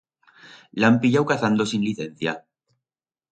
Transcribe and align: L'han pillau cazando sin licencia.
L'han 0.83 0.97
pillau 1.03 1.27
cazando 1.31 1.69
sin 1.73 1.85
licencia. 1.89 2.33